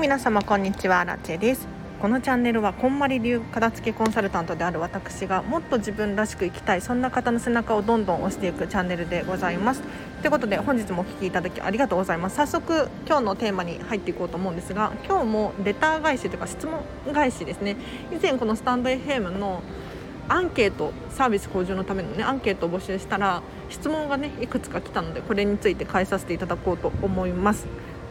[0.00, 1.66] 皆様こんにちはラチェです。
[2.02, 9.82] このチャンネルはこんまり流片付けコンサルタントである私がもっと自分らしく生きたいそんな方の背中をどんどん押していくチャンネルでございます。
[10.20, 12.36] ということで本日もお聴きいただきありがとうございます。
[12.36, 16.84] 早速今日のテーマに入っていこうと思うんですが今日もレター返しというか質問
[17.14, 17.76] 返しですね。
[18.12, 19.62] 以前このスタンド FM の
[20.28, 27.66] アンケートサービス向上のためのねアンケートを募集したら質問がねいくつか来たのでこれについて返させていただこうと思います。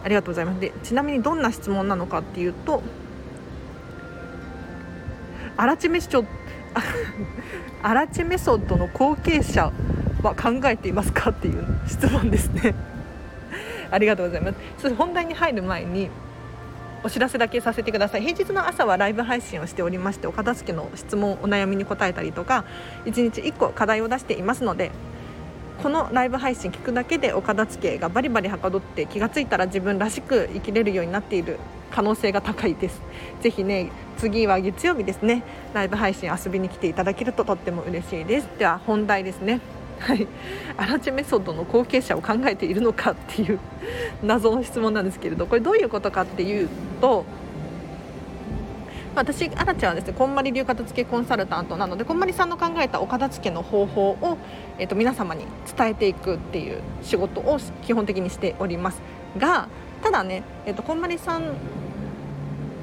[0.06, 0.60] ありがとうございます。
[0.60, 2.84] でちなみにどんな質問なのかっていうと
[5.58, 6.24] アラチメソ
[7.82, 9.72] アラチメソッドの後継者
[10.22, 12.76] は考えていますかっていう質問ですね。
[13.90, 14.94] ありがとうございます。
[14.94, 16.12] 本題に入る前に
[17.04, 18.22] お知らせだけさせてください。
[18.22, 22.64] 平日の朝はライブ配信をしておりましてお片付けの質問お悩みに答えたりとか
[23.06, 24.92] 1日1個課題を出していますので
[25.82, 31.60] このライブ配信聞くだけでお片付けがバリバリはかどって気がついたら自分らしく生きれるようになっている
[31.92, 33.02] 可能性が高いです。
[33.42, 38.50] ぜひね次は月曜日ですねライブ配信遊びに来ていただけるととっても嬉しいです。
[38.58, 39.62] では本題ですね。
[40.00, 40.28] はい。
[40.78, 43.60] アラチメソッドの後継者を考えているのかっていう
[44.24, 47.26] 謎の質問なんですけれどこれどういうことかっていうと
[49.16, 54.38] 私、アラちゃんはですねこんまり流片付けコンサルタントなのでこんまりさんの考えたお片付けの方法を、
[54.78, 55.46] えーと、皆様に
[55.78, 59.02] 伝えていくっていう仕事を基本的にしております
[59.38, 59.70] が
[60.04, 61.54] ただね、えーと、こんまりさん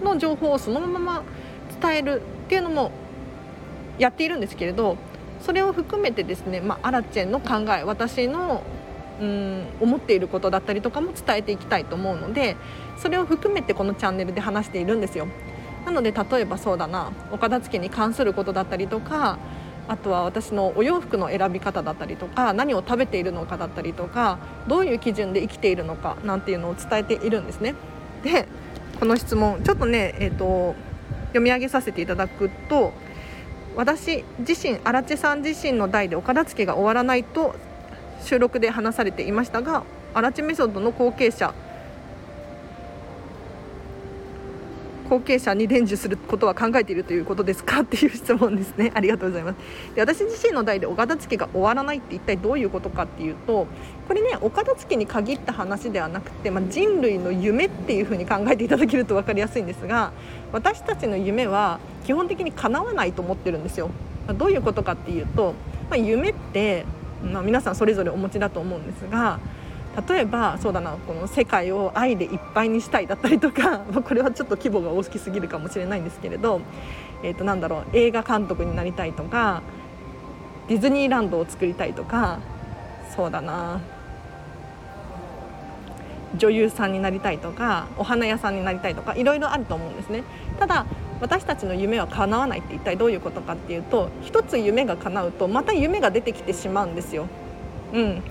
[0.02, 1.22] の情報をそのまま
[1.80, 2.92] 伝えるっていうのも
[3.98, 4.96] やっているんですけれど
[5.42, 8.62] それを含めてですね、まあ、アラチェンの考え私の
[9.20, 12.56] うん思っていることだったりとかも伝えていきたいと思うので
[12.96, 15.28] それを含めてこのチャンネルで話しているんですよ。
[15.84, 19.38] なので例えばそうだなお片付けに関することだったりとか
[19.88, 27.74] あとは私のお洋服の選び方だったりとか何を食べているのかだったりとかどういう基準で生きているのかなんていうのを伝えているんですね。
[28.22, 28.46] で
[29.00, 30.76] この質問ちょっとね、えーと、
[31.28, 32.92] 読み上げさせていただくと
[33.74, 37.56] 私自身荒地さん自身の代でお片付けが終わらないと
[38.22, 39.82] 収録で話されていましたが
[40.14, 41.52] 荒地メソッドの後継者
[45.12, 47.80] 後継者に伝授することは考えているということですか？
[47.80, 48.90] っていう質問ですね。
[48.96, 49.56] ありがとうございます。
[49.94, 53.66] で私自身の代でお片付けが終わらないって一体どういうことかっていうと
[54.08, 60.12] これねお片付けに限った話ではなくて、まあ、人類の夢っていうふうに考えていただけると分かりやすいんですが
[60.50, 63.90] 私たちの夢は基本的に叶わないと思ってるんですよ。
[64.26, 65.52] まどういうことかっていうと、
[65.90, 66.86] まあ、夢って、
[67.22, 69.40] まあ、皆さんそれぞれお持ちだと思うんですが
[70.08, 76.60] 例えばそうだなこの世界を愛でいっぱいにしたいだったりとか これはちょっと規模が大きすぎるかもしれないんですけれど、
[77.22, 79.62] えー、となんだろう映画監督になりたいとか
[80.68, 82.38] ディズニーランドを作りたいとか
[83.14, 83.80] そうだな
[86.36, 90.24] 女優さんになりたいとかお花屋さんになりたいとかいろいろあると思うんですね。
[90.58, 90.86] ただ
[91.20, 97.26] 私たちの夢は叶わないって一体どういうことかっていうと一つ夢が叶うとまた夢が出てきてしまうんですよ。
[97.92, 98.22] うん。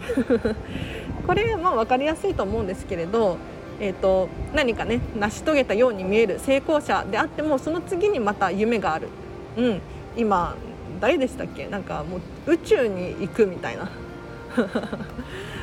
[1.28, 3.38] これまあ分かりやすいと思うんですけれど、
[3.80, 9.08] えーと、何かね成し遂げたように見える成功者であってもその次にまた夢がある、
[9.58, 9.82] うん、
[10.18, 10.56] 今
[11.00, 11.68] 誰でしたっけ？
[11.68, 13.90] なんかもう宇宙に行くみたいな。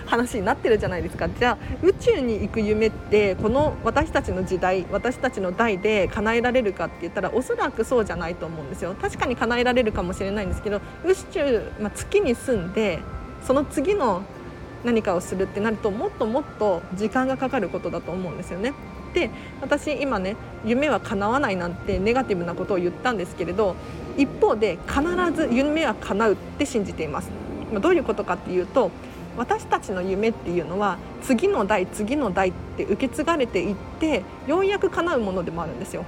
[0.07, 1.29] 話になってるじゃないですか。
[1.29, 8.95] じゃあ宇宙に行く夢ってこの私たちの時代私たちの代で叶えられるかって言ったらおそらくそうじゃないと思うんですよ。
[8.99, 13.01] 確かに叶えられるかもしれないんですけど宇宙、まあ、月に住んで
[13.47, 14.23] その次の
[14.85, 18.75] 何かをするってなるともっともっと時間がかかることだと思うんですよね。
[19.15, 23.75] で私今ね夢は叶わないなんてネガティブなことを言ったんですけれど
[24.17, 27.31] 一方で必ず夢は叶うって信じています。
[27.81, 28.91] どういうことかっていうと
[29.37, 36.05] 私たちの夢っていうのは次の代次の代って受け継がれていってようやく叶うものでもあるんですよ。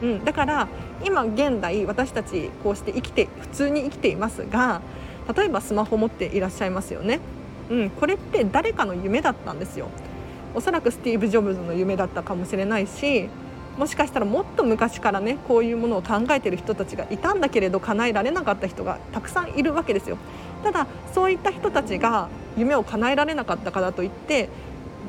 [0.00, 0.68] うん、だから
[1.04, 4.80] 今現代私たちこうして生きて普通に生きていますが
[5.36, 7.20] 例えばスマホ持っていらっしゃいますよね。
[7.70, 9.88] うん、これって誰かの夢だったんですよ。
[10.54, 13.28] おそらくスティーブ・ジョブズの夢だったかもしれないし
[13.76, 20.18] もしかしたらもっと昔からねこういうものを考えてる人たちがいたんだけれど叶えられなかった人がたくさんいるわけですよ。
[20.64, 24.48] ただそういった人たちが夢を叶えられなかったからといって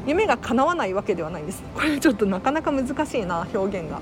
[0.06, 1.64] 夢が叶わないわけではないんです。
[1.74, 4.02] これちょっとなかなか難しいな表現が、う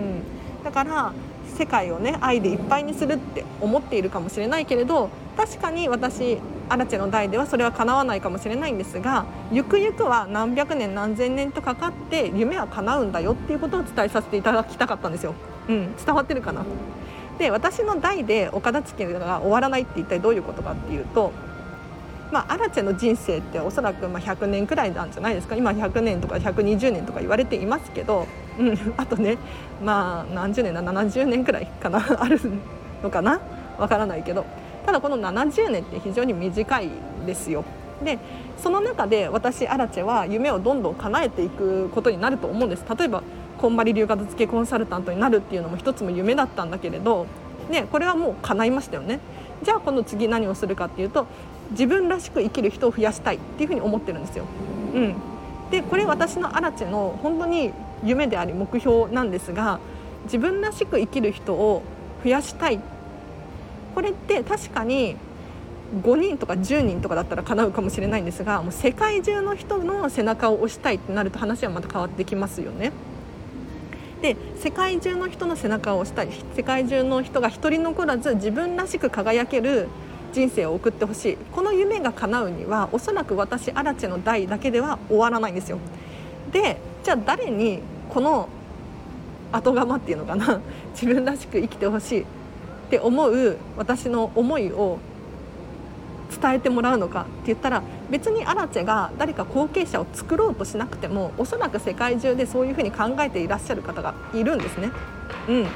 [0.00, 1.12] ん、だから
[1.58, 6.38] 世界をね愛でいっぱいにするって思っているかもしれないけれど確かに私
[6.68, 15.34] アラチェの代ではそれは叶わないかもしれないんですがゆくゆくは何百年何千年とかかって夢は叶うんだよっていうことを伝えさせていただきたかったんですよ。
[15.68, 16.64] うん、伝わってるかな
[17.38, 21.32] で私の代でお片付けが終わらないって一体どういうことかっていうと
[22.30, 28.26] まあ、アラチェの人生っておそらくま100年くらいなんじゃないですか今100年とか120年とか言われていますけど
[28.58, 29.38] うん、あとね
[29.84, 32.04] まあ何十年だ？70年くらいかな？
[32.20, 32.40] ある
[33.02, 33.40] のかな？
[33.78, 34.44] わからないけど。
[34.84, 36.90] ただこの70年って非常に短い
[37.26, 37.64] ですよ。
[38.02, 38.18] で
[38.56, 42.84] その中で私アラチェは夢をどんどん叶えていくことになると思うんです。
[42.98, 43.22] 例えば
[43.58, 47.26] こんまり流片付けコンサルタントになるっていうのも一つも夢だったんだけれど、
[47.68, 49.20] ね、これはもう叶いましたよね。
[49.62, 51.26] じゃあこの次何をするかっていうと
[51.72, 54.44] 自分らしく生きる人を増やしたいっていうふうに思ってるんですよ。
[54.94, 55.14] うん、
[55.70, 57.72] でこれ私のアラチェの本当に
[58.04, 59.80] 夢であり目標なんですが
[60.24, 61.82] 自分らしく生きる人を
[62.22, 62.80] 増やしたい
[63.94, 65.16] これって確かに
[66.02, 72.92] 5人とか10人とかだったら叶うかもしれないんですがもう世界中の人の背中を押したいってなると話はまた変わってきますよね。
[74.20, 79.88] で世界中の人の背中を押したい世界中の人が一人残らず自分らしく輝ける
[80.32, 85.78] 人生を送ってほしいこの夢が叶うにはおそらく私アラチェの代だけでは終わらないんですよ。
[86.52, 86.78] で
[87.08, 88.50] じゃあ誰にこの
[89.50, 90.60] 後釜っていうのかな？
[90.92, 92.24] 自分らしく生きてほしいっ
[92.90, 94.98] て思う私の思いを
[96.38, 104.90] 伝えてもらうのかって言ったら別にアラチェが誰か後継者を作ろうとしなくてもおそらく世界中でそういうふうに考えていらっしゃる方がいるんですね。
[105.48, 105.66] うん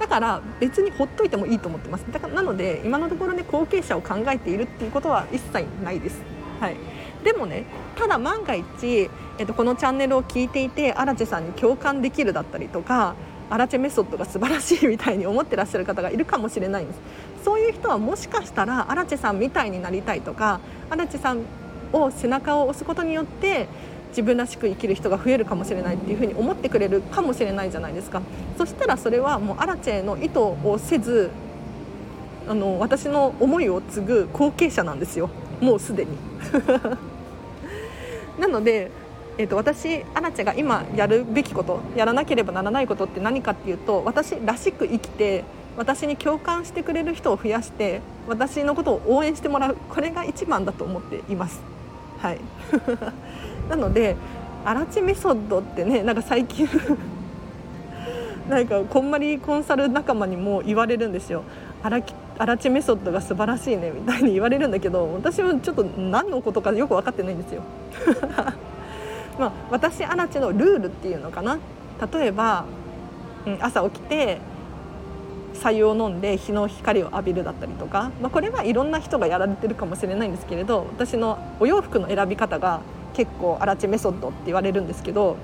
[0.00, 6.20] だから別にほっといてもいいと思ってますだからなので今のところね後継者を考えているっていうことは一切ないです。
[6.58, 6.76] はい
[7.22, 7.64] でもね
[7.96, 9.10] ただ万が一、
[9.40, 13.14] えっと、このチャンネルを聞いていてアラチェさんに共感できるだったりとか
[13.48, 17.00] アラチェメソッドが素晴らしいみたいに思ってらっしゃる方がいるかもしれないんです。
[17.42, 20.60] そういう人はもしかしたらアラチェさんみたいになりたいとか
[20.90, 21.40] アラチェさん
[21.90, 23.66] を背中を押すことによって
[24.10, 28.20] 自分らしく生きる人が増えるかもしれないっていうふうに思ってくれるかもしれないじゃないですか。
[28.58, 31.30] そしたらそれはもうアラチェの意図をせず
[32.46, 35.30] あの私の思いを継ぐ後継者なんですよ。
[35.62, 36.10] もうすでに。
[38.38, 38.90] なので、
[39.40, 45.44] えーと、私アラチェが今やるべきことやらなければならないことって何かっていうと私らしく生きて
[45.78, 51.62] 私に共感してくれる人を増やして私のことを応援してもらうこれが一番だと思っています。
[52.18, 52.40] はい
[53.70, 54.14] なので
[54.62, 56.68] アラチメソッドってねなんか最近
[58.46, 61.44] なんかこんまりコンサル仲間にも言われるんですよ。
[61.82, 62.02] アラ
[62.36, 67.62] アラチメソッドが素晴らしいねみたいに言われるんだけど私はちょっと何のことかよく分かってないんですよ。
[69.40, 71.58] まあ、私アラチのルールっていうのかな。
[72.12, 72.66] 例えば、
[73.46, 74.38] うん、朝起きて
[75.54, 82.80] 白湯を飲んで日の光を浴びるだったりとか、まあ、これはいろんな人がやられてるかもしれないんですけれど私のお洋服の選び方が
[83.14, 85.36] 結構アラチメソッドって言われるんですけど、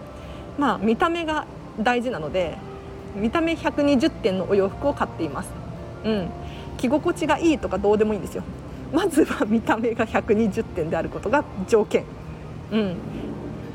[0.59, 1.47] まあ、見た目が
[1.81, 2.57] 大事なので
[3.15, 5.51] 見た目120点のお洋服を買っています、
[6.05, 6.29] うん、
[6.79, 8.43] 着心地がいいとかどうでもいいんですよ。
[8.93, 12.05] まずは見た目が120点であることが条件、
[12.71, 12.97] うん、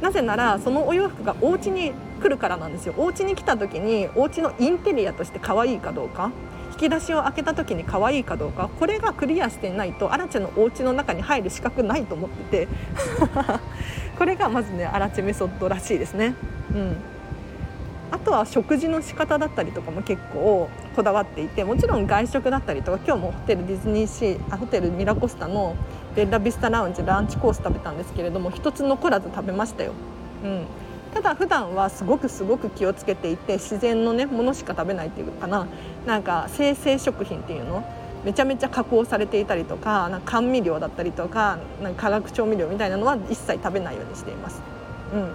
[0.01, 2.93] なぜならそのお洋服がお家に来るからなんですよ。
[2.97, 6.31] お家に来た時にお家のインテリアとして可愛いかどうか。
[6.71, 8.69] 引き出しを開けた時に可愛いかどうか。
[8.79, 12.67] これがクリアしていないとアラチェのお家の中に入る資格ないと思ってて。
[14.17, 16.35] これがまずねアラチェメソッドらしいですね。
[16.73, 16.97] うん。
[18.11, 25.77] あとは食事の仕方だったりとかも結構こだわっていてもちろん外食だったりとか今日もホテルディズニーシーあホテルミラコスタの
[26.15, 29.93] ベッラビスタラウンジランチコース食べたんですけれども一つ残らず食べましたよ。
[30.43, 30.65] うん、
[31.13, 35.67] ただ普段はすごくすごく気をつけていて自然のねものしか食べないっていうかな。
[36.05, 37.83] なんか生成食品っていうの？
[38.23, 44.61] めちゃめちゃ加工されていたりとかなんか甘味料だったりとかなんか化学調味料みたいなのは一切食べないようにしています。
[45.13, 45.31] うん、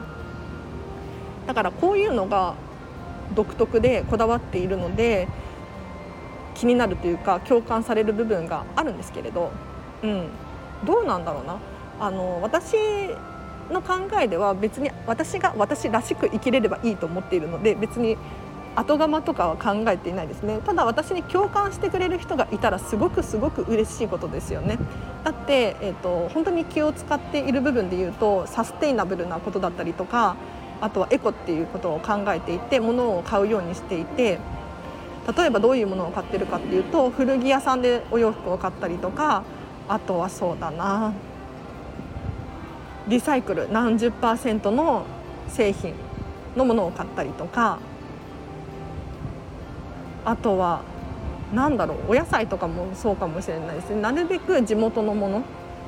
[1.47, 2.54] だからこういうのが
[3.35, 5.26] 独特でこだわっているので
[6.54, 9.50] 気になるというか共感される部分があるんですけれど、
[10.04, 10.28] うん、
[10.87, 11.59] どうなんだろうな。
[11.99, 12.76] あの私
[13.71, 18.16] の考えでは別に私が私らしく生きれればいいと思っているので別に
[18.76, 20.61] 後釜とかは考えていないですね。
[20.64, 24.78] ただ私に共感してくれる人がいたらすごくすごく嬉しいことですよね。
[25.25, 30.37] だって、えーと、本当に気を使っている部分で言うとサステイナブルなことだったりとか
[30.81, 34.38] あとはエコっていうことを考えていて物を買うようにしていて
[35.37, 39.43] 例えばどういうものを買ってるかっていうと古着屋さんでお洋服を買ったりとか
[39.88, 41.12] あとはそうだな。
[43.09, 45.05] リサイクル何十パーセントの
[45.49, 45.95] 製品
[46.57, 47.78] のものを買ったりとか。
[50.25, 50.83] あとは
[51.55, 54.00] 何だろうお野菜とかもそうかもしれないですね。
[54.00, 55.45] なるべく地元のもの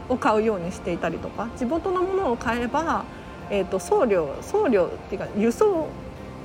[0.09, 1.49] を買うようにしていたりとか。
[1.57, 3.05] 地元のものを買えば、
[3.51, 5.89] えーと、送料送料っていうか輸送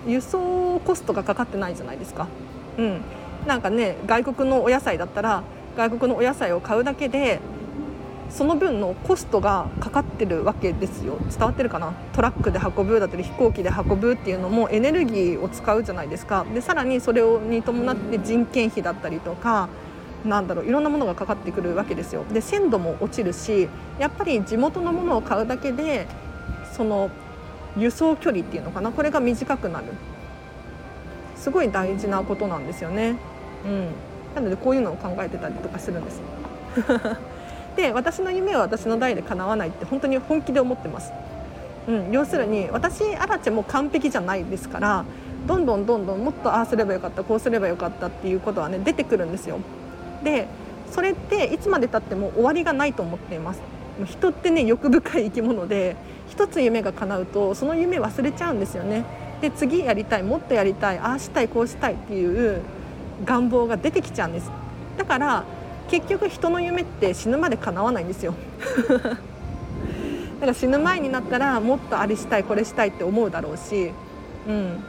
[0.08, 2.28] 輸送コストがかかってないじゃないですか。
[2.80, 3.02] うん、
[3.46, 5.44] なんかね外国のお野菜だったら
[5.78, 7.40] 外国のお野菜を買うだけで
[8.30, 11.18] その分のコストがかかってるわけですよ。
[11.30, 11.94] 伝わってるかな？
[12.14, 16.46] トラックで運ぶだったり飛行機で運ぶっていうのもエネルギーを使うじゃないですか。
[16.52, 19.70] でさらにそれをに伴って人件費だったりとか
[20.26, 22.24] なんだろういろんなものがかかってくるわけですよ。
[22.34, 26.08] で鮮度も落ちるしやっぱり地元のものを買うだけで
[26.72, 27.12] その
[27.78, 28.92] 輸送距離っていうのかな？
[28.92, 29.86] これが短くなる。
[31.36, 33.18] すごい大事なことなんですよね。
[33.66, 33.90] うん、
[34.36, 36.22] なのでこういうのを考えてたりとかするんです。
[37.76, 41.12] で私の夢は私の代で叶わないって本当に本気で思ってます。
[41.88, 45.06] うん、要するに私アラチェも完璧じゃないですから
[45.48, 49.60] どんどんどんどんもっとああすればよかったこうすればよかったっていうことはね出てくるんですよ。
[50.24, 50.48] で
[50.92, 53.62] それっていつまでたっても終わりがないと思っています。
[54.06, 55.96] 人ってね欲深い生き物で
[56.30, 59.04] 一つ夢が叶うとその夢忘れちゃうんですよね。
[59.42, 62.62] で次やりたいもっとやりたいああしたいこうしたいっていう
[63.26, 64.52] 願望が出てきちゃうんです。
[64.98, 65.44] だから
[65.90, 68.34] 結局人の夢って死ぬまで叶わないんですよ。
[68.88, 73.92] だから死ぬ前になったらもっとあれしたいこれしたいって思うだろうし、
[74.48, 74.84] うん、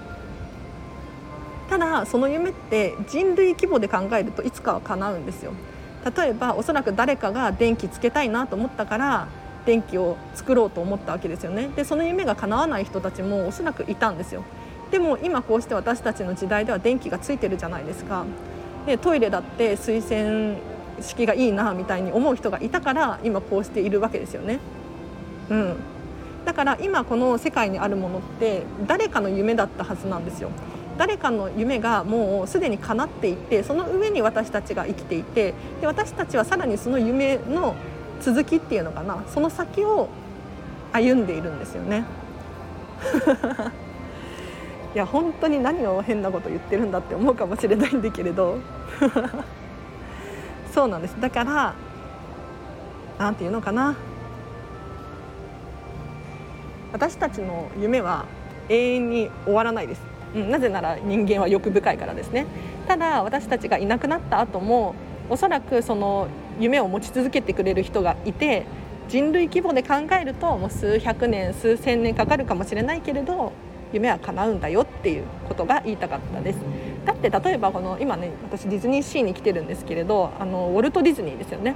[1.69, 5.53] ただその夢って人類規模で考えるといつかは叶うんですよ。
[6.17, 9.29] 例えばおそらく誰かが電気つけたいなと思ったから
[9.65, 11.69] 電気を作ろうと思ったわけですよね。
[11.75, 14.45] でその夢が叶わない人たちもおそらくいたんですよ。
[14.95, 18.25] でも今こうして私たちの時代では電気がついてるじゃないですか。
[18.87, 20.57] でトイレだって水洗
[21.01, 24.61] 式がいいなみたいに思う人がいたから今こうしているわけですよね。
[25.51, 25.77] うん。
[26.45, 30.51] だから今この世界にあるものって誰かの夢だったはずなんですよ。
[30.97, 37.75] 誰かの夢がもうすでに叶っていてその上に私たちが生きていてで私たちはさらにその夢の
[38.21, 39.25] 続きっていうのかな。
[39.27, 40.09] その先を
[40.93, 42.05] 歩んでいるんですよね。
[44.95, 48.59] いや本当に何を変なこと言ってるんだって思うかもしれないんだけれど。
[50.73, 51.21] そうなんです。
[51.21, 51.75] だから
[53.19, 53.97] 何て言うのかな。
[56.93, 58.25] 私たちの夢は
[58.69, 62.47] 永遠に終わらないです、うん、なぜなら人間は欲深いからですね。
[62.87, 64.95] ただ私たちがいなくなった後も
[65.29, 66.29] おそらくその
[66.61, 68.67] 夢を持ち続けてくれる人がいて
[69.09, 73.53] 人類規模で考えるともう数百年数千年かかるかもしれないけれど
[73.95, 76.59] 夢は叶うんだよっていうことが言いたかったです。
[77.07, 81.75] だって例えばこの今ね私ディズニーシーに来てるんですけれどあのウォルト・ディズニーですよね。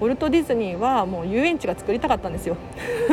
[0.00, 2.56] ウォルト・ディズニーはもう遊園地が作りたかったんですよ。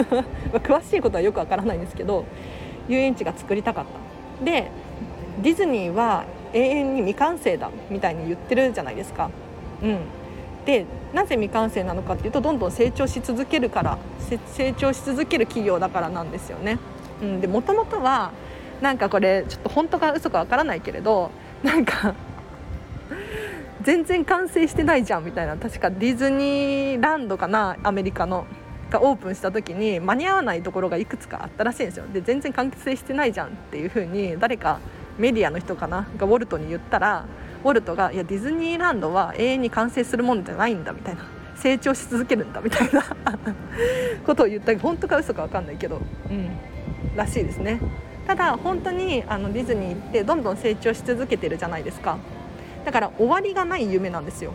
[0.54, 2.26] 詳しいことはよくわからないんですけど
[2.88, 3.86] 遊園地が作りたかっ
[4.40, 4.46] た。
[4.46, 4.70] で
[5.42, 9.32] ディズニーは永遠に未完成だみたいに言ってるじゃないですか。
[9.82, 9.98] うん。
[10.66, 13.98] でなぜ未完成なのかっていうとどんどん成長し続けるから
[14.54, 16.78] 成長し続ける企業だからなんですよね。
[17.24, 18.32] うん、でもともとは
[18.82, 21.32] なんかこれちょっと本当か嘘かわからないけれど
[21.64, 22.14] なんか
[23.82, 28.46] 全然完成してないじゃんみたいな確かディズニーランドかなアメリカの
[28.90, 32.06] がオープンした時に間に合わないところがいくつかあったらしいんですよ。
[32.14, 34.80] で全然完成してないじゃんっていう風に誰か
[35.18, 37.26] メディアの人かながウォルトに言ったら
[37.64, 41.26] ウォルトがいやディズニーランドは永遠に完成するもんじゃないんだみたいな
[41.56, 43.04] 成長し続けるんだみたいな
[44.26, 44.78] ことを言った。
[44.78, 46.50] 本当か嘘か分かんないけど、うん、
[47.16, 47.80] らしいですね。
[48.28, 52.18] ただ本当にあのディズニーってどんどん成長し続けてるじゃないですか。
[52.86, 54.54] だから終わりがない夢なんですよ。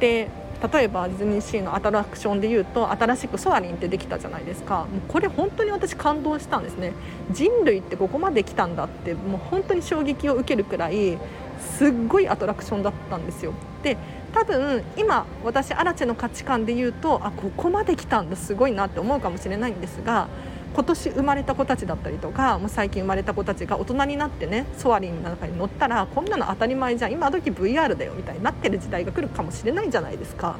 [0.00, 0.28] で
[0.72, 4.80] 例えばディズニーシーのアトラクションでいうと新しくソアリンってできたじゃないですか。
[4.80, 6.92] もうこれ本当に私感動したんですね。
[7.30, 11.18] 人類ってここまで来たんだってもう本当に衝撃を受けるくらい
[11.60, 13.52] すっごいアトラクションだったんですよ。
[13.82, 13.96] で
[14.32, 20.28] 多分今私アラチェの価値観で言うとあここまで来たんだすごいなって思うかもしれないんですが
[20.76, 30.58] 今年生まれた子たちだったりとかもう最近生まれた子たちが大人になってねソアリンの中に乗ったらこんなの当たり前じゃん今時 VR だよみたいになってる時代が来るかもしれないじゃないですか。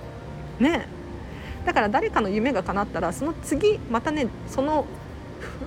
[0.58, 0.88] ね
[1.66, 4.86] だから誰かの夢が叶ったらその次またねその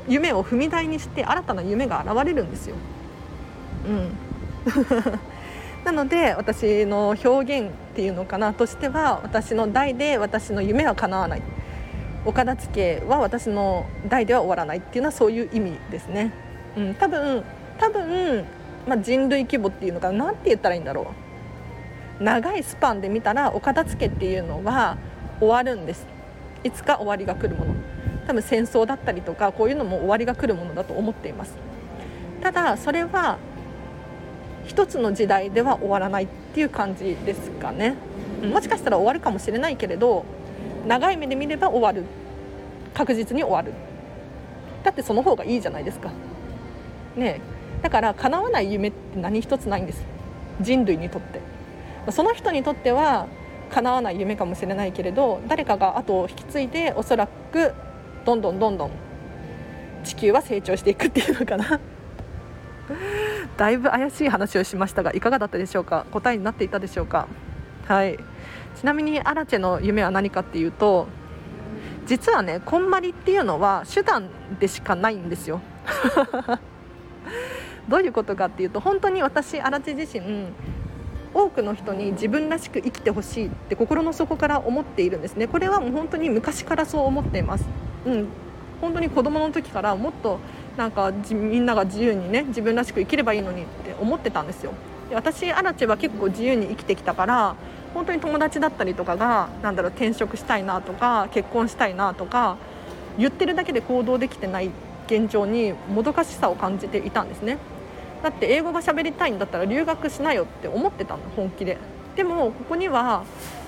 [0.07, 2.75] 夢を踏み台にして新たな夢が現れるんですよ。
[3.87, 4.09] うん
[5.85, 11.41] なので私の表現っていうのかなとしては私の代で私の夢は叶わない
[12.25, 16.31] お片付けは私の代では終わらないっていうのはそういう意味ですね。
[16.77, 17.43] うん、多分
[17.77, 18.45] 多分、
[18.88, 20.25] まあ、人類規模っていうのかな？
[20.25, 21.13] 何て言ったらいいんだろ
[22.19, 22.23] う。
[22.23, 24.97] 長いスパンで見たらお片付けっていうのは
[25.39, 26.05] 終わるんです。
[26.63, 27.73] いつか終わりが来るもの。
[28.27, 31.55] 多分戦争だったりとかこういうのも終わりが来るものだと思っています。
[32.41, 33.38] ただそれは
[34.65, 37.95] 一つの時代では終わらないっていう感じですかね。
[38.43, 40.25] もしかしたら終わるかもしれないけれど
[40.89, 42.03] 長い目で見れば終わる。
[42.96, 43.74] 確実に終わる。
[44.84, 46.10] だってその方がいいじゃないですか。
[47.15, 47.41] ね
[47.84, 50.03] だから叶わない夢って何一つないんです。
[50.60, 51.41] 人類にとって。
[52.12, 53.27] その人にとっては
[53.69, 57.72] 叶わない夢かもしれないけれど誰かが後を引き継いでおそらく
[58.25, 58.91] どんどんどんどん
[60.03, 61.79] 地球は成長していくっていうのかな。
[63.58, 66.08] だいぶ怪しい話をしましたがいかがだったでしょうか？
[66.12, 67.27] 答えになっていたでしょうか？
[67.89, 68.19] はい。
[68.79, 71.08] ちなみにアラチェの夢は何かっていうと
[72.05, 74.29] 実はねこんまりっていうのは手段
[74.60, 75.60] でしかないんですよ。
[77.89, 80.50] どういうことかっていうと本当に私アラチェ自身
[81.34, 85.48] 多くの人に自分らしく生きてほしいって心の底から思っているんですね。
[85.48, 87.65] これはもう本当に昔からそう思っています。
[88.05, 88.27] うん。
[88.81, 90.39] 本当に子供の時からもっと
[90.77, 94.74] なんかみんなが自由にね自分らしく生きればいいのにって思ってたんですよ。
[95.12, 97.55] 私アラチェは結構自由に生きてきたから
[97.93, 102.58] 本当に友達だったりとかがなんだろう転職したいなとか結婚したいなとか
[103.17, 104.69] 言ってるだけで行動できてない
[105.08, 107.58] 現状にもどかしさを感じていたんですね。
[108.22, 111.77] だって英語が喋りたいんだったら留学しなよって思ってたの本気で。
[112.15, 113.24] でもここには、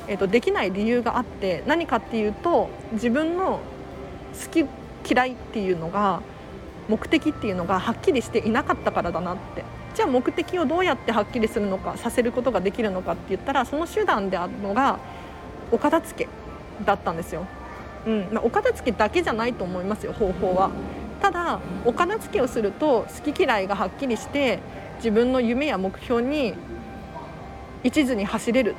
[0.08, 3.62] えーと、できない理由があって何かっていうと自分の
[4.44, 4.66] 好き
[5.10, 6.22] 嫌いっていうのが
[6.90, 9.64] 目的っていうのがはっきりしていなかったからだなって。
[9.94, 15.00] じゃあ目的をどうやってはっきりするのかさせることができるのかって言ったらその手段であるのが
[15.72, 16.30] お片付け
[16.86, 17.46] だったんですよ、
[18.06, 18.28] うん。
[18.32, 20.14] まあ、お片付けだけじゃないと思いますよ。
[20.14, 20.72] 方法は
[21.22, 24.60] ただお片付けをすると好き嫌いがはっきりして
[24.98, 26.56] 自分の夢や目標に
[27.84, 28.76] 一途に走れる。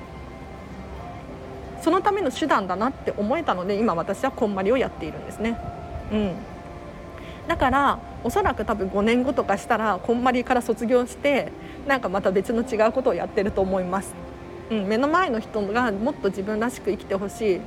[1.83, 5.59] そのための手段だなって思えたので今私はこんまりをやっているんですね。
[6.13, 6.33] うん、
[7.49, 11.51] だからおそらく多分5年後とかしたらこんまりから卒業して
[11.87, 14.15] なんかまた別の違うことをやってると思います。
[14.71, 17.61] うん、目の前の人がもっと自分らしく生きてほしい。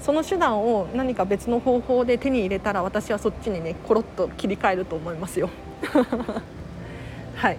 [0.00, 5.48] その手段を何か別の方法で手に入れたら私はそっちにねコロッと切り替えると思いますよ。
[7.34, 7.56] はい。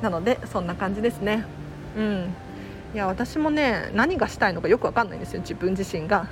[0.00, 1.44] なのでそんな感じですね。
[1.96, 2.34] うん。
[2.94, 6.28] いや私もね何がしたいのかよく分かんないんですよ自分自身が。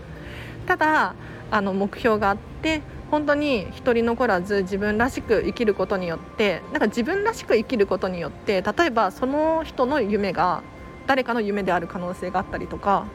[0.66, 1.14] ただ
[1.50, 2.80] あの目標があって
[3.14, 10.64] 本当に一人残らず自分らしく生きることによってなんか自分らしく生きることによって例えばその人の夢が
[11.06, 13.06] 誰かの夢である可能性があったりとか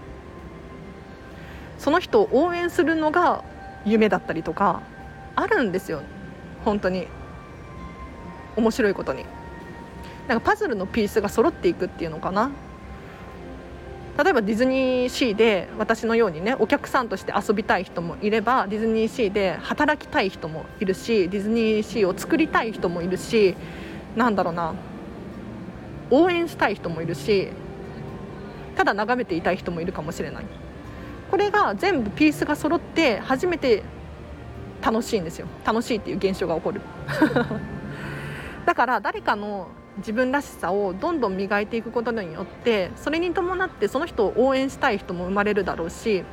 [1.79, 3.43] その人を応援するのが
[3.85, 4.83] 夢だったりとか
[5.35, 6.01] あるんですよ。
[6.63, 7.07] 本当に。
[8.55, 9.25] 面白いことに。
[10.29, 12.51] なんかパズルのピースが揃っていくっていうのかな。
[14.21, 23.55] 例えばディズニーシーで私のようにねお客さんとして遊びたい人もいればディズニーシーで働きたい人もいるしディズニーシーを作りたい人もいるし
[24.17, 24.75] なんだろうな
[26.11, 27.49] 応援したい人もいるし
[28.75, 30.45] ただ眺めていたい人もいるかもしれない。
[31.29, 33.83] これが全部ピースが揃って初めて
[34.81, 35.47] 楽しいんですよ。
[35.65, 36.81] 楽しいっていう現象が起こる。
[38.65, 39.67] だから誰かの
[39.99, 46.23] 自分らしさをどんどん磨いていくことによってそれに伴ってその人を応援したい人も生まれるだろうし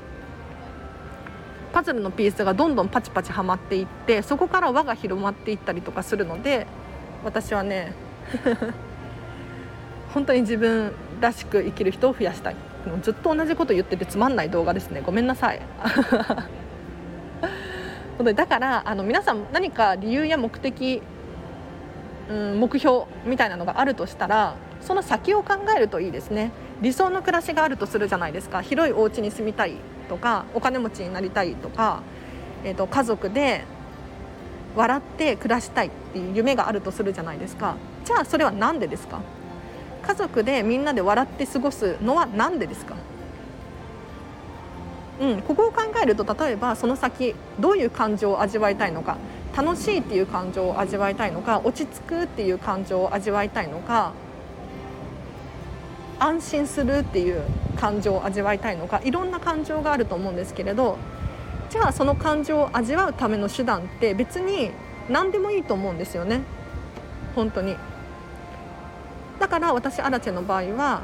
[1.72, 6.66] パズルのピースがどんどんパチパチはまっていってそこから輪が広まっていったりとかするので
[7.24, 7.92] 私はね
[10.14, 12.56] 本当に自分らしく生きる人を増やしたい。
[12.86, 15.02] もうずっと同じこと言っててつまんない動画ですね。
[15.04, 15.60] ごめんなさい。
[18.34, 21.02] だからあの皆さん何か理由や目的、
[22.28, 26.50] うん、目標みたいなのがあるとしたらその先を考えるといいですね。
[26.82, 28.62] 理想の暮らしがあるとするじゃないですか。
[28.62, 29.76] 広いお家に住みたい
[30.08, 32.02] とかお金持ちになりたいとか、
[32.64, 33.64] えーと、と家族で
[34.74, 37.76] 笑って暮らしたいっていう夢があるとするじゃないですか。
[38.04, 39.20] じゃあそれは何でですか？
[40.02, 42.94] 家族でみんなで笑って過ごすのは何でですか？
[45.18, 49.16] うん、ここを考えると例えばその先どういう感情を味わいたいのか。
[49.56, 54.12] 楽しいっていう感情を味わいたいのか落ち着くっていう感情を味わいたいのか
[56.18, 57.42] 安心するっていう
[57.76, 60.98] 感情を味わいたいのかいろんな感情があると思うんですけれど
[61.70, 64.70] じゃあその感情を味わうための手段って別に
[65.08, 66.42] 何でもいいと思うんですよね
[67.34, 67.76] 本当に。
[69.38, 71.02] だから私アラチェの場合は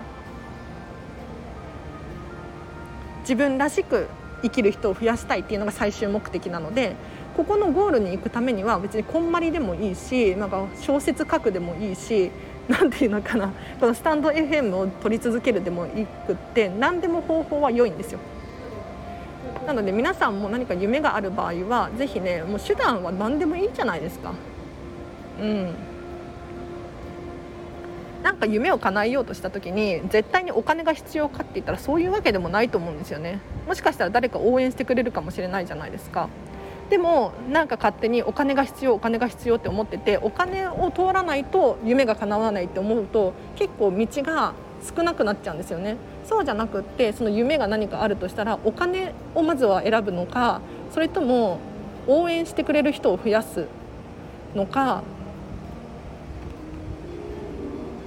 [3.21, 4.09] 自分らしく
[4.43, 6.97] 生きる人を増やしたいっていうのが最終目的なので
[7.37, 12.31] ここのゴールに行くためには別にこんまりでもいいしなんか小説書くでもいいし
[12.69, 18.21] 何ていうのかなこのスタンド FM を撮り続けるでもいくって何でも方法は良いんですよ。
[19.67, 24.33] なので皆さんも何か夢がある場合は是非ねもう手段は何でもいいじゃないですか。
[25.41, 25.75] うん
[28.23, 36.29] なんか夢を叶えようとした時に絶対にお金が必要かって言ったらそういうわけでもないと思うんですよねもしかしたら誰か応援してくれるかもしれないじゃないですか
[36.91, 44.53] でもなんか勝手にお金が必要お金が必要って思っててお金を通らないと夢が叶わないって思うと結構道が
[44.97, 45.97] 少なくなっちゃうんですよね。
[46.25, 50.61] そうじゃなくってその夢が何かあるとしたらお金をまずは選ぶのか
[50.93, 51.59] それとも
[52.07, 53.67] 応援してくれる人を増やす
[54.55, 55.03] のか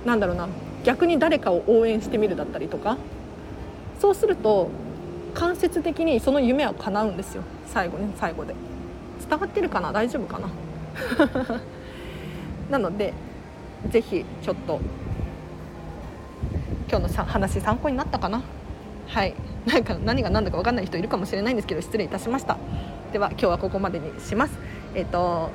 [0.06, 0.48] なんだろうな
[0.84, 2.98] 逆に誰かを応援してみるだったりとか。
[4.00, 4.70] そうすると
[5.36, 7.43] 間接的にその夢は叶うんですよ。
[7.67, 8.56] 最後ね最後で。
[9.30, 9.91] 伝わってるかな？
[9.91, 10.50] 大丈夫かな？
[12.71, 13.13] なので
[13.89, 14.80] ぜひちょっと
[16.89, 18.41] 今日のさ話参考になったかな？
[19.08, 19.36] はい。
[19.65, 22.58] なんか何が何だか分かんない人いるかもしれないんですけど失礼いたしました。
[23.12, 24.58] では今日はここまでにします。
[24.93, 25.50] えっ、ー、と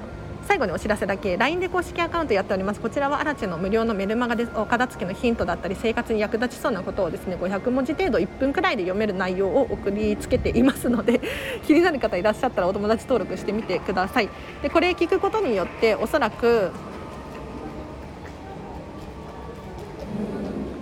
[0.47, 1.37] 最後にお知らせだけ。
[1.37, 2.81] LINE で公式アカウントやっております。
[2.81, 11.21] こちらはアラチェの無料のメルマガでお片付けのヒントだったり生活に役立ちそうなことをですね500文字程度1分くらいで読める内容を送りつけていますので
[11.67, 14.29] 気になる方いらっしゃったらお友達登録してみてください。
[14.63, 16.71] でこれ聞くことによっておそらく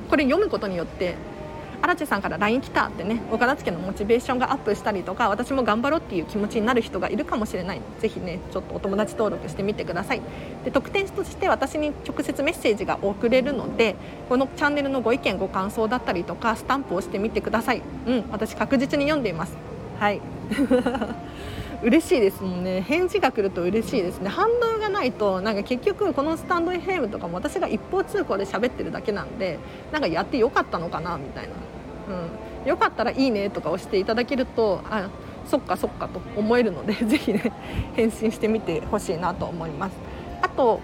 [0.09, 1.15] これ読むことによって
[1.89, 7.81] 荒地さんから LINE 来たってね岡田付のモチベーションがアップしたりとか私も頑張ろうっていう気持ちになる人がいるかもしれない。
[8.01, 10.21] ぜひねちょっとお友達登録してみてください。
[10.65, 13.97] で特典として私に直接メッセージが送れるので
[14.29, 17.83] このチャンネルのご意見ご感想だったりとかスタンプをしてみてください。
[18.07, 19.57] うん私確実に読んでいます。
[19.99, 20.21] はい。
[21.81, 22.83] 嬉しいですもんね。
[22.83, 24.29] 返事が来ると嬉しいですね。
[24.29, 29.59] 反応がないとなんか結局このスタンド FM とかも私が一方通行で喋ってるだけなんで
[29.93, 31.51] なんかやってよかったのかなみたいな。
[32.63, 35.09] うん、よかったら「いいね」とか押していただけるとあ
[35.47, 37.53] そっかそっかと思えるので ぜひね
[37.95, 39.97] 返信してみてほしいなと思います。
[40.43, 40.81] あと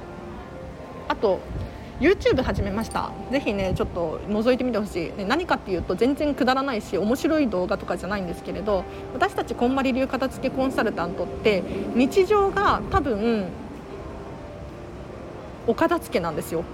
[1.09, 1.39] あと
[2.01, 3.13] YouTube 始めました。
[3.31, 11.63] ぜひねちょっと覗いてみてほしい、ね、何かっていうと全然くだらないし面白い動画とかじゃないんですけれど私たちこんまり流片付けコンサルタントって
[11.95, 13.47] 日常が多分
[15.67, 16.65] お片付けなんですよ。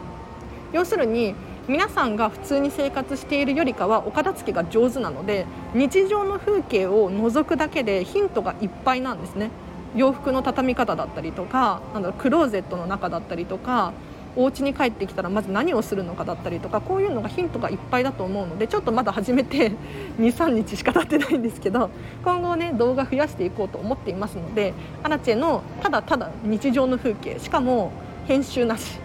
[0.72, 1.34] 要するに
[1.70, 9.50] 皆さんが普通に生活しているよりかはお片付けが上手なので日常の風景を覗くだけでヒントがいっぱいなんですね。
[9.94, 13.92] 洋服の畳み方だったりとかなんだろうクローゼットの中だったりとか
[14.34, 19.70] お家に帰ってきたらまず何をするのかだったりとかこういうのがヒントがいっぱいだと思うのでちょっとまだ始めて
[20.18, 21.90] 23日しか経ってないんですけど
[22.24, 27.92] 今後ね動画増やしていこうと思っていますのでアラチェのただただ日常の風景しかも
[28.26, 28.98] 編集なし、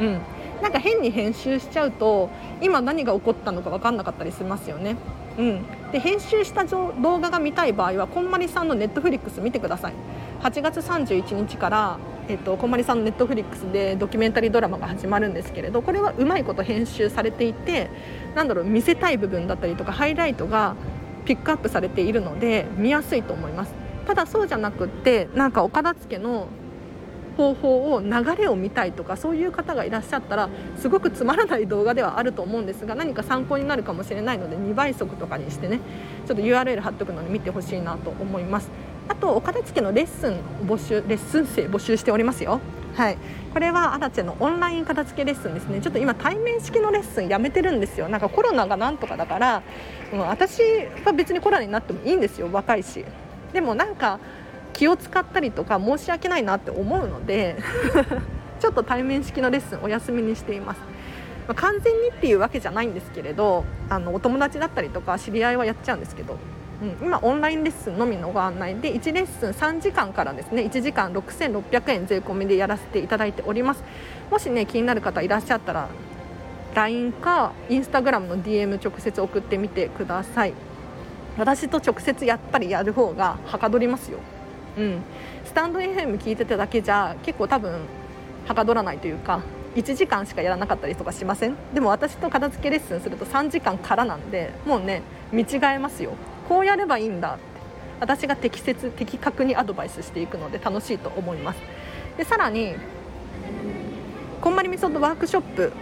[0.00, 0.18] うん、
[0.62, 4.96] なんか変に編集しちゃうと今何が起こったのか分かんなかったりしますよね。
[5.36, 9.92] うん、で編集した動画が見たい場合はこんまりさんのネットフリックス見てください。
[10.42, 17.88] 8月31日から、えっと、こんまりさんのネットフリックスでドキュメンタリードラマが始まるんですけれどこれはうまいこと編集されていて
[18.34, 20.76] なんだろう見せたい部分だったりとかハイライトが
[21.24, 23.74] ピックアップされているので見やすいと思います。
[24.06, 26.48] ただそうじゃなくってなんか岡田付の
[27.36, 35.80] 方法を流れを見たいとかそういう方がいらっしゃったらすごくつまらない動画ではあると思うんですが何か参考になるかもしれないので2倍速とかにしてね
[36.26, 38.70] ちょっと URL 貼っとくので見てほしいなと思います。
[39.06, 42.60] あとお片付けのレッスン募集レッスン生募集しておりますよ。
[42.94, 43.18] はい、
[43.52, 45.80] これはアラチェのオンライン片付けレッスンですね。
[45.80, 48.08] ちょっと今対面式のレッスンやめてるんですよ。
[48.08, 49.62] なんかコロナがなんとかだから
[50.12, 50.62] もう私
[51.04, 52.48] は別にコロナになってもいいんですよ。
[52.50, 53.04] 若いし。
[53.52, 54.20] でもなんか
[54.74, 57.56] 気を使ったりとか申し訳ないなって思うので
[58.60, 60.80] ちょっと対面式のレッスンお休みにしています、
[61.48, 66.36] まあ、完全にっていうわけじゃないんですけれどあのお友達だったりとか知り合いはやっちゃうんですけど、
[66.82, 73.84] うん、今オンラインレッスンのみのご案内で1レッスン3時間からですね1時間6600円税込みでやらせていただいております。
[74.30, 75.88] もしね気になる方いらっしゃったら
[76.74, 80.54] LINE か Instagram の DM 直接送ってみてください。
[81.36, 84.18] 私と直接やっぱりやる方がはかどりますよ。
[84.76, 85.02] うん、
[85.44, 87.80] スタンド FM 聞いてただけじゃ結構多分
[88.46, 89.40] はかどらないというか
[89.76, 91.56] 1時間しかやらなかったりとかしません？
[91.72, 96.12] でも私と片付けレッスンすると3時間からなんでもうね見違えますよ。
[96.48, 97.54] こうやればいいんだって。
[98.00, 101.60] 私が適切的確にアドバイスしていくので楽しいと思います。
[102.18, 102.74] でさらに
[104.40, 105.72] こんまりみそとワークショップ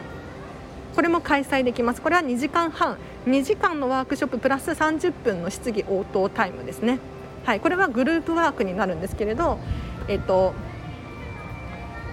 [0.94, 2.02] これも開催できます。
[2.02, 2.98] これは2時間半。
[3.26, 6.98] 2時間のワークショッププラス30分の質疑応答タイムですね。
[7.44, 9.58] はい、これはグループワークになるんですけれど、
[10.08, 10.54] えっと、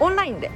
[0.00, 0.50] オンラインで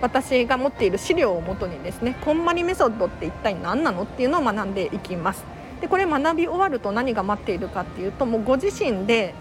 [0.00, 5.44] 私が持っている資料をもとにですねこんまりメソッドって一体何なのっていうのを学んでいきます。
[5.80, 9.34] でこれ学び終わると何が待っているかっていうともうご自身で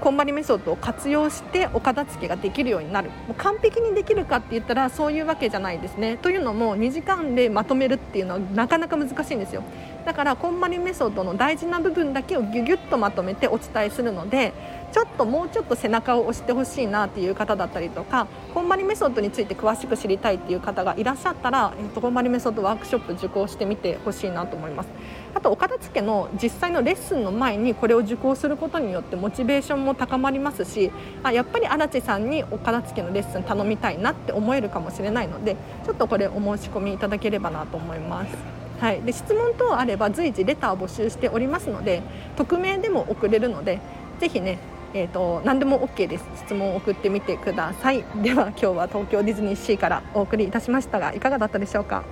[0.00, 3.10] こんまりメソッドを活用してお片付けができるようになる。
[3.10, 6.16] もう完璧にできるかって言ったらそういうわけじゃないですね。
[6.16, 9.62] というのも2時間でまとめるっていうのはなかなか難しいんですよ。
[10.04, 14.52] だからこんまりメソッドの大事な部分だけをギュギュッとまとめてお伝えするので
[14.96, 24.88] ちょっともうちょっと背中を押してほしいなっていう方だったりとかこんまりメソッドについて詳しく知りたいっていう方がいらっしゃったら、えーと、こんまりメソッドワークショップ受講してみてほしいなと思います
[25.34, 30.90] あとお片付けの実際のレッスンの前にこれを受講することによってモチベーションも高まりますし
[31.22, 38.34] あやっぱり荒地さんにお片付けのレッスン頼みたいなって思えるかもしれないのでちょっとこれお申し込みいただければなと思います。
[38.80, 42.02] はい、で質問等あれば随時レターを募集しておりますので
[42.36, 43.80] 匿名でも送れるので
[44.20, 44.58] ぜひね
[44.94, 46.24] えーと、何でも OK です。
[46.36, 48.04] 質問を送ってみてください。
[48.22, 52.04] では今日は東京ディズニーシーからお送りいたしましたがいかがだったでしょうか？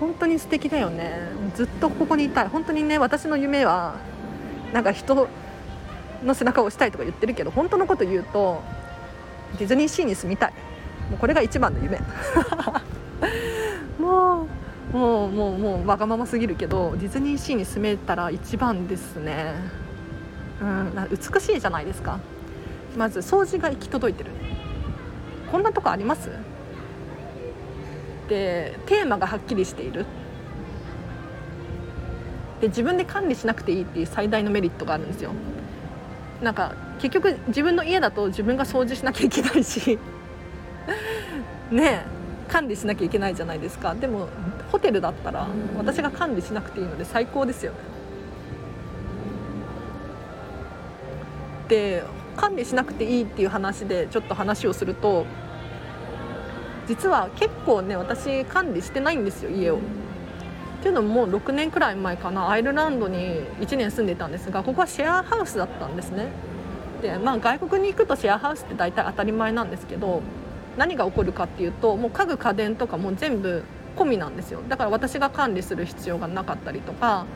[0.00, 1.28] 本当に素敵だよね。
[1.54, 2.48] ずっとここにいたい。
[2.48, 3.96] 本当にね私の夢は
[4.72, 5.28] なんか人
[6.24, 8.62] の背中を押したいとか言ってるけど本当のこと言うと
[9.58, 10.52] ディズニーシーに住みたい。
[11.10, 12.00] もうこれが一番の夢。
[13.98, 14.46] も
[14.92, 19.54] うもうもうもうわがまますぎるけどディズニーシーに住めたら一番ですね、
[20.60, 22.18] うん、美しいじゃないですか。
[22.96, 24.30] まず掃除が行き届いてる。
[25.50, 26.30] こんなとこあります？
[28.28, 30.06] でテーマがはっきりしている。
[32.60, 35.32] で自分で管理しなくていいっていう最大のメリットがあるんですよ。
[36.42, 39.98] なんか結局自分の家だと自分が掃除しなきゃいけないし。
[41.72, 42.20] ねえ。
[42.50, 43.94] 管理しなきゃいけないじゃないですか。
[43.94, 44.28] でも
[44.72, 45.46] ホテルだったら
[45.78, 47.78] 私が管理しなくていいので最高ですよね。
[51.70, 52.04] で
[52.36, 55.24] 管理しなくていいっていう話でちょっと話をすると
[56.86, 59.76] 実は結構ね私管理してないんですよ家を。
[59.76, 59.78] っ
[60.82, 62.48] ていうのももう6年くらい前かな。
[62.48, 66.28] アイルランドに1年住んでたんですがここはシェアハウスだったんですね。
[67.02, 70.22] でまあ外国に行くとシェアハウスって大体当たり前なんですけど
[70.76, 73.62] 何が起こるかっていうともう家具家電とかも全部
[73.96, 74.62] 込みなんですよ。
[74.68, 77.26] だから私が管理する必要がなかったりとか、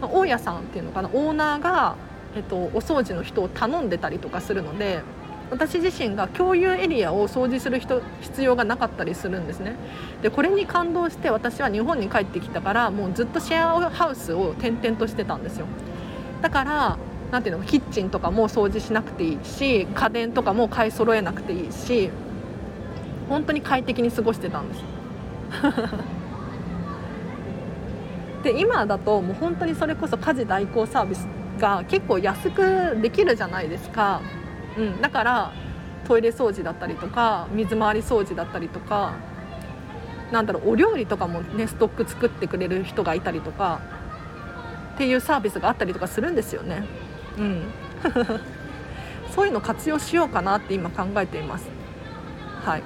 [0.00, 1.08] ま、大家さんっていうのかな。
[1.12, 1.96] オーナーが、
[2.36, 5.02] えっと、お掃除の人を頼んでたりとかするので
[5.50, 9.74] 私自身が共有エリアを掃除する人必要がなかったりするんですね。
[10.22, 15.66] でこれに感動して私は日本に帰ってきたからもうずっとシェアハウスを転々としてたんですよ。
[16.40, 16.98] だから
[17.32, 22.10] なんていうのキッチンとかも掃除しなくていいし家電とかも買い揃えなくていいし
[23.28, 24.84] 本当に快適に過ごしてたんです。
[28.44, 31.26] で今だともう本当にそれこそ家事代行サービス
[31.60, 34.20] が結構安くできるじゃないですか、
[34.76, 35.52] うん、だから
[36.08, 39.14] トイレ掃除だったりとか水回り掃除だったりとか
[40.32, 43.80] なんだろうお料理とかもねストック作ってくれる人がいたりとか
[44.94, 46.84] っていうサービスがあったりとかするんですよね。
[47.38, 47.62] うん。
[49.34, 51.68] そういうの活用しようかなって今考えています。
[52.64, 52.82] はい。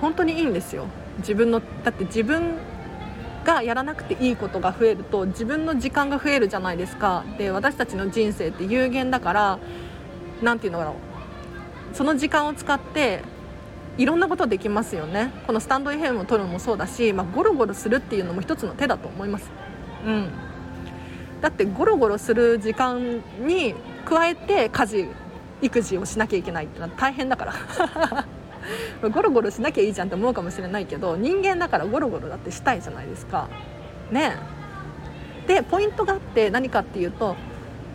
[0.00, 0.86] 本当にいいんですよ。
[1.18, 2.54] 自分のだって自分
[3.44, 7.24] がやらなくていいことが増えると自分の時間が増えるじゃないですか。
[7.38, 9.58] で私たちの人生って有限だから
[10.42, 10.96] 何て言うのかな
[11.92, 13.22] その時間を使って
[13.98, 15.30] いろんなことできますよね。
[15.46, 19.50] このスタンド FM を撮るのもそうだし、まあ、ゴロゴロするっていうのも一つの手だと思います。
[20.06, 20.30] うん。
[21.40, 23.74] だってゴロゴロする時間に
[24.04, 25.08] 加えて家事
[25.60, 27.54] 育児をしなきゃいけないってのは大変だから。
[29.12, 33.48] ゴロゴロしなきゃいいじゃんって思うかもしれないけど人間だからゴロゴロだってしたいじゃないですか。
[34.10, 34.36] ね。
[35.46, 37.34] でポイントがあって何かっていうと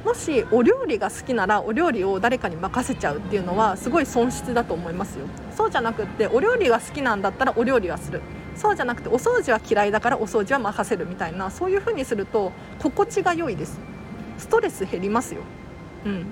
[0.04, 5.26] もしお料理が好きならお料理を誰かに任せちゃうっていうのはすごい損失だと思いますよ。
[5.56, 8.22] そうじゃなくってお料理が好きなんだったらお料理はする。
[8.56, 13.80] そうじゃなくてお掃除は嫌いだからお掃除は任せるみたいなそういう風にすると心地が良いです。
[14.38, 15.42] ストレス減りますよ。
[16.06, 16.26] うん。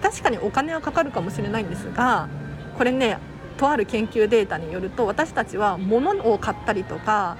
[0.00, 2.28] 確かにお金はかかるかもしれないんですが
[2.76, 3.18] これね
[3.56, 7.36] とある研究データによると私たちは物を買ったりとか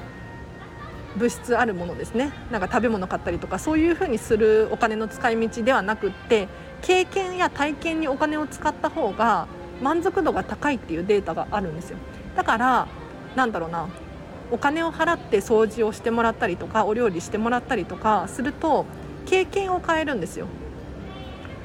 [1.17, 2.33] 物質あるものですね。
[2.51, 6.49] なんか食べ物買ったりとかそういうふうにするお金の使い道ではなくって
[6.83, 9.47] 経験や体験にお金を使った方が
[9.81, 11.99] 満足度が高いっていうデータがあるんですよ。
[12.37, 12.89] だから
[13.37, 13.89] なんだろうな
[14.51, 18.85] お金を払って掃除をしてもらったりとかお料理してもらったりとかすると
[19.27, 20.47] 経験を変えるんですよ。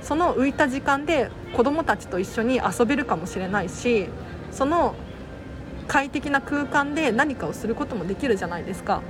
[0.01, 4.07] その浮いた時間で子どもたちと一緒に遊べるかもしれないし
[4.51, 4.95] その
[5.87, 9.01] 快適な空間で何かをすることもできるじゃないですか。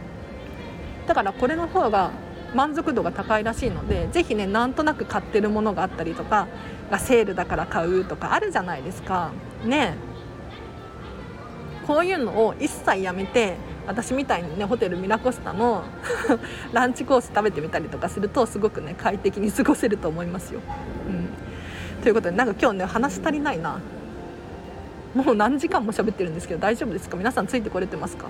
[1.08, 2.12] だからこれの方が
[2.54, 6.47] 満足度が高いらしいのでぜひねなんとなく買ってるものがあったりとか
[6.89, 9.32] がセールだから買うとかあるじゃないですか。
[9.65, 9.95] ね。
[11.86, 13.56] こういうのを一切やめて
[13.88, 15.84] 私みたいにねホテルミラコスタの
[16.71, 20.60] ランチコース食べてみたりとかするとすごくね快適に過ごせると思いますよ。
[21.08, 23.80] うん、ということでなんか今日ね話足りないな。
[25.15, 27.17] もう何時間も喋ってるんですけど大丈夫ですか？
[27.17, 28.28] 皆さんついてこれてますか？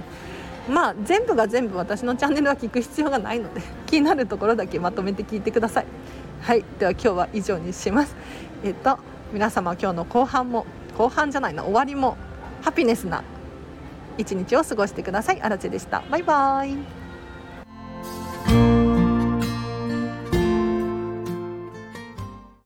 [0.70, 5.86] まあ全部が全部私のチャンネルは聞く必要がないので 気になるところだけまとめて聞いてください。
[6.42, 8.15] はいでは今日は以上にします。
[8.63, 8.98] えっと
[9.34, 10.65] 皆様今日の後半も
[10.98, 12.18] 後半じゃないな終わりも
[12.62, 13.24] ハピネスな
[14.18, 15.42] 一日を過ごしてください。
[15.42, 16.04] あらでした。
[16.10, 16.98] バイバイ。